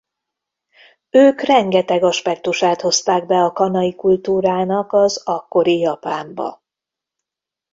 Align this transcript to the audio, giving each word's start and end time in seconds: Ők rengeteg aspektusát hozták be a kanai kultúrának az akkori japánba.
Ők 1.09 1.41
rengeteg 1.41 2.03
aspektusát 2.03 2.81
hozták 2.81 3.25
be 3.25 3.35
a 3.35 3.51
kanai 3.51 3.95
kultúrának 3.95 4.93
az 4.93 5.21
akkori 5.25 5.79
japánba. 5.79 6.61